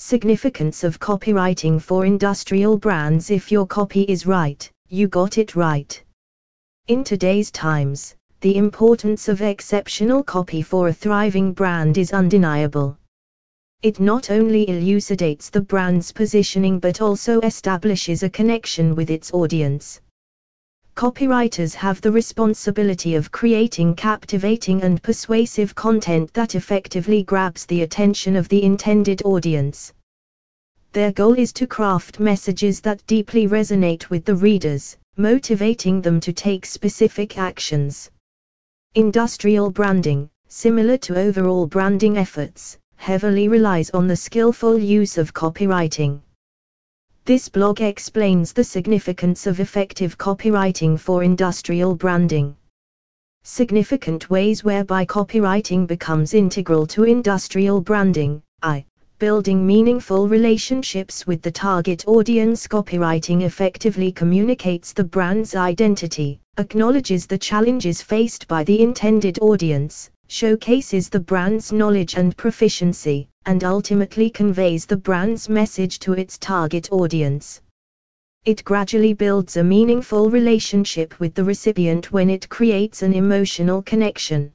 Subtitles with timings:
[0.00, 6.00] Significance of copywriting for industrial brands If your copy is right, you got it right.
[6.86, 12.96] In today's times, the importance of exceptional copy for a thriving brand is undeniable.
[13.82, 20.00] It not only elucidates the brand's positioning but also establishes a connection with its audience.
[20.98, 28.34] Copywriters have the responsibility of creating captivating and persuasive content that effectively grabs the attention
[28.34, 29.92] of the intended audience.
[30.90, 36.32] Their goal is to craft messages that deeply resonate with the readers, motivating them to
[36.32, 38.10] take specific actions.
[38.96, 46.22] Industrial branding, similar to overall branding efforts, heavily relies on the skillful use of copywriting.
[47.28, 52.56] This blog explains the significance of effective copywriting for industrial branding.
[53.42, 58.40] Significant ways whereby copywriting becomes integral to industrial branding.
[58.62, 58.86] I.
[59.18, 62.66] Building meaningful relationships with the target audience.
[62.66, 71.08] Copywriting effectively communicates the brand's identity, acknowledges the challenges faced by the intended audience, showcases
[71.08, 77.60] the brand's knowledge and proficiency, and ultimately conveys the brand's message to its target audience.
[78.44, 84.52] It gradually builds a meaningful relationship with the recipient when it creates an emotional connection.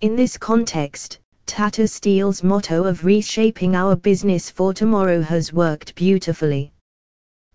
[0.00, 6.72] In this context, Tata Steel's motto of reshaping our business for tomorrow has worked beautifully.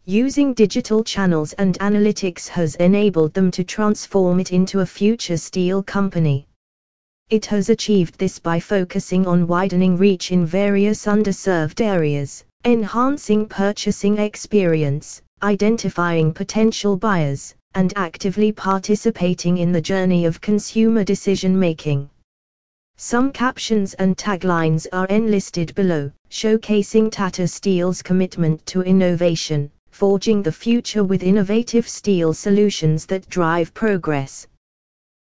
[0.03, 5.81] Using digital channels and analytics has enabled them to transform it into a future steel
[5.81, 6.47] company.
[7.31, 14.19] It has achieved this by focusing on widening reach in various underserved areas, enhancing purchasing
[14.19, 22.11] experience, identifying potential buyers, and actively participating in the journey of consumer decision making.
[22.97, 30.51] Some captions and taglines are enlisted below, showcasing Tata Steel's commitment to innovation, forging the
[30.51, 34.45] future with innovative steel solutions that drive progress.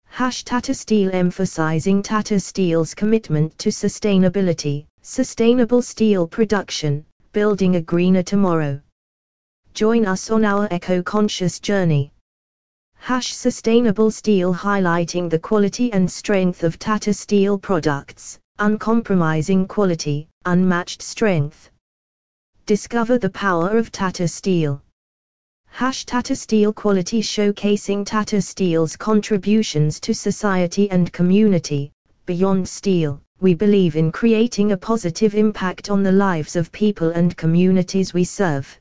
[0.10, 8.24] Hash Tata Steel emphasizing Tata Steel's commitment to sustainability, sustainable steel production, building a greener
[8.24, 8.82] tomorrow.
[9.74, 12.12] Join us on our eco-conscious journey.
[12.98, 21.02] Hash Sustainable Steel highlighting the quality and strength of Tata Steel products, uncompromising quality, unmatched
[21.02, 21.70] strength.
[22.66, 24.82] Discover the power of Tata Steel.
[25.72, 31.92] Hash Tata Steel Quality showcasing Tata Steel's contributions to society and community.
[32.26, 37.38] Beyond steel, we believe in creating a positive impact on the lives of people and
[37.38, 38.78] communities we serve.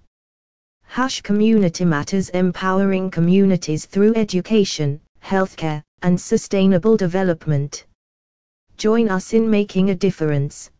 [0.85, 7.87] Hash Community Matters empowering communities through education, healthcare, and sustainable development.
[8.77, 10.71] Join us in making a difference.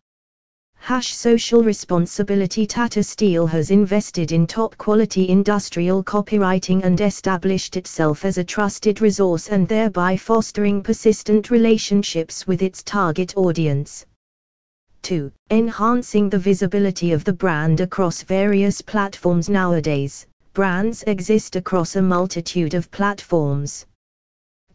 [0.81, 8.25] Hash Social Responsibility Tata Steel has invested in top quality industrial copywriting and established itself
[8.25, 14.05] as a trusted resource and thereby fostering persistent relationships with its target audience.
[15.03, 15.31] 2.
[15.51, 20.25] Enhancing the visibility of the brand across various platforms nowadays.
[20.53, 23.85] Brands exist across a multitude of platforms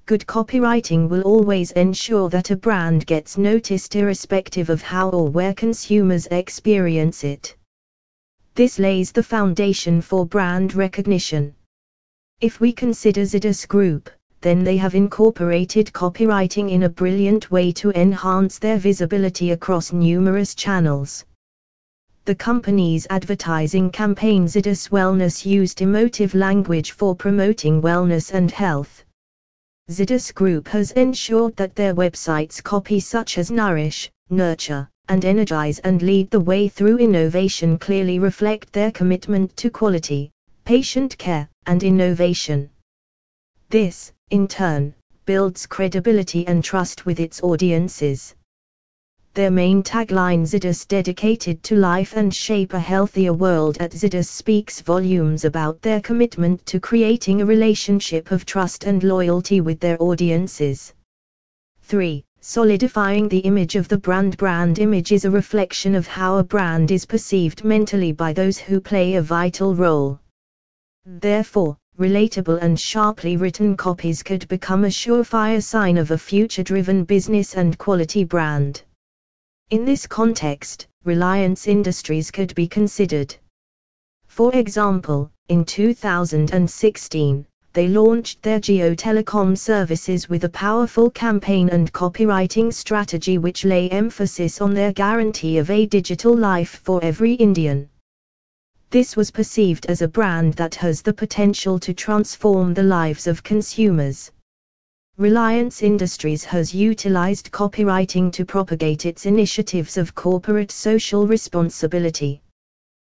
[0.07, 5.55] good copywriting will always ensure that a brand gets noticed irrespective of how or where
[5.55, 7.57] consumers experience it.
[8.55, 11.55] This lays the foundation for brand recognition.
[12.41, 14.11] If we consider Zydus Group,
[14.43, 20.55] then they have incorporated copywriting in a brilliant way to enhance their visibility across numerous
[20.55, 21.25] channels.
[22.27, 29.04] The company's advertising campaign Zydus Wellness used emotive language for promoting wellness and health.
[29.91, 36.01] Zydus Group has ensured that their websites copy such as nourish, nurture, and energize and
[36.01, 40.31] lead the way through innovation clearly reflect their commitment to quality,
[40.65, 42.71] patient care, and innovation.
[43.69, 44.95] This, in turn,
[45.27, 48.35] builds credibility and trust with its audiences.
[49.35, 54.81] Their main tagline Zydus dedicated to life and shape a healthier world at Zydus speaks
[54.81, 60.95] volumes about their commitment to creating a relationship of trust and loyalty with their audiences.
[61.83, 62.25] 3.
[62.43, 64.37] Solidifying the image of the brand.
[64.37, 68.81] Brand image is a reflection of how a brand is perceived mentally by those who
[68.81, 70.21] play a vital role.
[71.07, 77.03] Therefore, relatable and sharply written copies could become a surefire sign of a future driven
[77.03, 78.85] business and quality brand.
[79.71, 83.35] In this context, Reliance Industries could be considered.
[84.27, 91.91] For example, in 2016, they launched their Jio telecom services with a powerful campaign and
[91.95, 97.89] copywriting strategy which lay emphasis on their guarantee of a digital life for every Indian.
[98.91, 103.43] This was perceived as a brand that has the potential to transform the lives of
[103.43, 104.31] consumers.
[105.17, 112.43] Reliance Industries has utilized copywriting to propagate its initiatives of corporate social responsibility.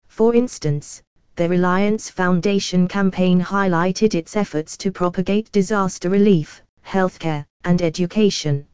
[0.09, 1.05] For instance,
[1.37, 8.67] the Reliance Foundation campaign highlighted its efforts to propagate disaster relief, healthcare, and education.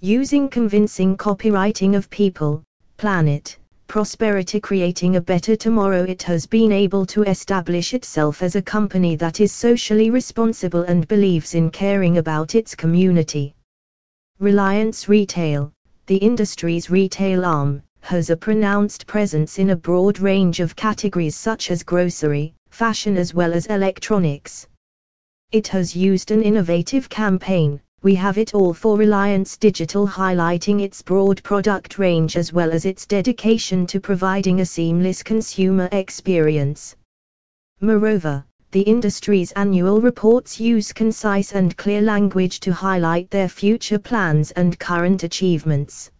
[0.00, 2.62] Using convincing copywriting of people,
[2.98, 3.56] planet,
[3.86, 9.16] prosperity creating a better tomorrow it has been able to establish itself as a company
[9.16, 13.54] that is socially responsible and believes in caring about its community.
[14.38, 15.72] Reliance Retail,
[16.06, 21.70] the industry's retail arm, has a pronounced presence in a broad range of categories such
[21.70, 24.66] as grocery, fashion as well as electronics.
[25.52, 31.02] It has used an innovative campaign, We Have It All for Reliance Digital highlighting its
[31.02, 36.94] broad product range as well as its dedication to providing a seamless consumer experience.
[37.80, 44.52] Moreover, the industry's annual reports use concise and clear language to highlight their future plans
[44.52, 46.12] and current achievements.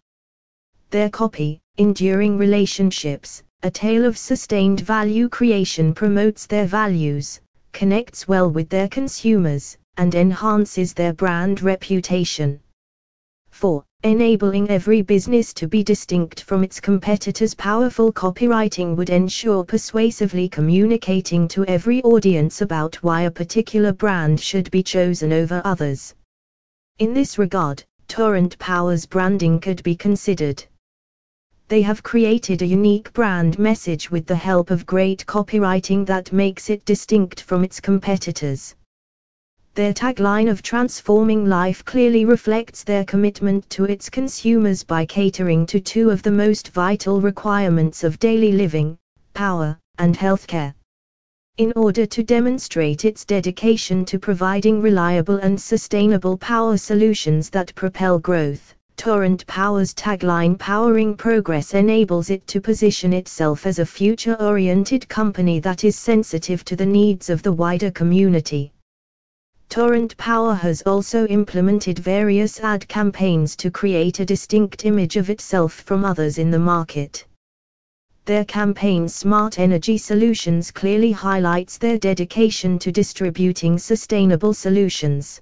[0.91, 7.41] Their copy, Enduring Relationships, a tale of sustained value creation promotes their values,
[7.73, 12.61] connects well with their consumers, and enhances their brand reputation.
[13.51, 13.85] 4.
[14.03, 17.55] Enabling every business to be distinct from its competitors.
[17.55, 24.71] Powerful copywriting would ensure persuasively communicating to every audience about why a particular brand should
[24.71, 26.15] be chosen over others.
[26.99, 30.65] In this regard, Torrent Power's branding could be considered
[31.69, 36.71] they have created a unique brand message with the help of great copywriting that makes
[36.71, 38.77] it distinct from its competitors.
[39.77, 45.81] Their tagline of transforming life clearly reflects their commitment to its consumers by catering to
[45.81, 48.97] two of the most vital requirements of daily living
[49.35, 50.73] power and healthcare.
[51.59, 58.19] In order to demonstrate its dedication to providing reliable and sustainable power solutions that propel
[58.19, 65.07] growth, Torrent Power's tagline Powering Progress enables it to position itself as a future oriented
[65.11, 68.73] company that is sensitive to the needs of the wider community.
[69.69, 75.73] Torrent Power has also implemented various ad campaigns to create a distinct image of itself
[75.73, 77.27] from others in the market.
[78.25, 85.41] Their campaign Smart Energy Solutions clearly highlights their dedication to distributing sustainable solutions.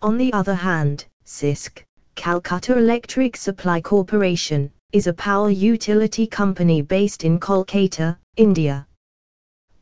[0.00, 1.84] On the other hand, CESC,
[2.14, 8.86] Calcutta Electric Supply Corporation, is a power utility company based in Kolkata, India.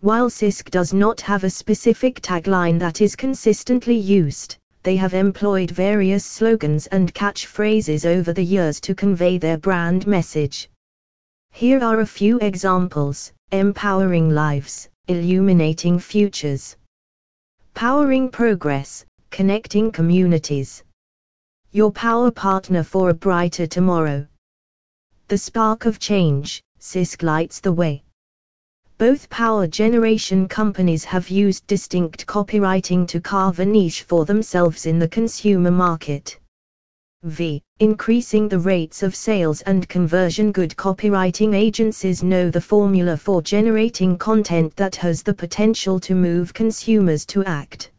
[0.00, 5.70] While CESC does not have a specific tagline that is consistently used, they have employed
[5.70, 10.70] various slogans and catchphrases over the years to convey their brand message.
[11.52, 16.76] Here are a few examples empowering lives, illuminating futures,
[17.74, 20.82] powering progress, connecting communities
[21.72, 24.26] your power partner for a brighter tomorrow.
[25.28, 28.02] The spark of change, CESC lights the way.
[29.00, 34.98] Both power generation companies have used distinct copywriting to carve a niche for themselves in
[34.98, 36.38] the consumer market.
[37.22, 37.62] V.
[37.78, 40.52] Increasing the rates of sales and conversion.
[40.52, 46.52] Good copywriting agencies know the formula for generating content that has the potential to move
[46.52, 47.92] consumers to act.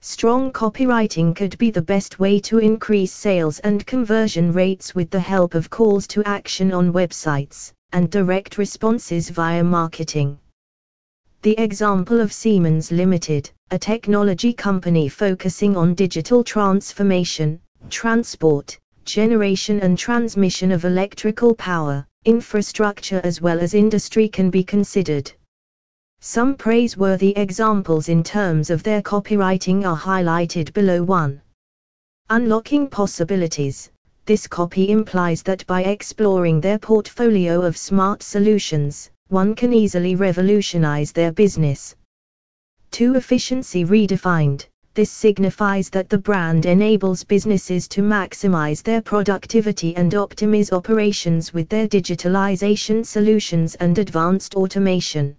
[0.00, 5.20] Strong copywriting could be the best way to increase sales and conversion rates with the
[5.20, 10.38] help of calls to action on websites and direct responses via marketing.
[11.40, 19.96] The example of Siemens Limited, a technology company focusing on digital transformation, transport, generation and
[19.96, 25.32] transmission of electrical power, infrastructure as well as industry can be considered.
[26.20, 31.40] Some praiseworthy examples in terms of their copywriting are highlighted below 1.
[32.28, 33.90] Unlocking possibilities.
[34.26, 41.12] This copy implies that by exploring their portfolio of smart solutions, one can easily revolutionize
[41.12, 41.94] their business.
[42.90, 43.14] 2.
[43.14, 44.66] Efficiency redefined.
[44.94, 51.68] This signifies that the brand enables businesses to maximize their productivity and optimize operations with
[51.68, 55.36] their digitalization solutions and advanced automation.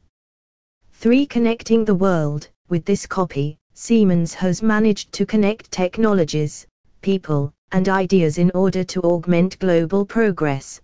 [0.93, 1.25] 3.
[1.25, 2.47] Connecting the world.
[2.69, 6.65] With this copy, Siemens has managed to connect technologies,
[7.01, 10.81] people, and ideas in order to augment global progress.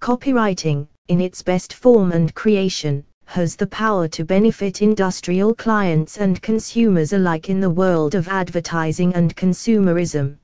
[0.00, 6.42] Copywriting, in its best form and creation, has the power to benefit industrial clients and
[6.42, 10.36] consumers alike in the world of advertising and consumerism.